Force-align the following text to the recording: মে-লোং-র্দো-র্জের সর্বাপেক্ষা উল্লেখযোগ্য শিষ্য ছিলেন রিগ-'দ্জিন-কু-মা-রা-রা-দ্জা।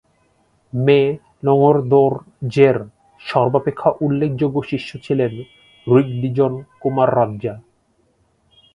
মে-লোং-র্দো-র্জের 0.73 2.77
সর্বাপেক্ষা 3.21 3.91
উল্লেখযোগ্য 4.01 4.61
শিষ্য 4.61 4.97
ছিলেন 5.05 5.33
রিগ-'দ্জিন-কু-মা-রা-রা-দ্জা। 5.87 7.53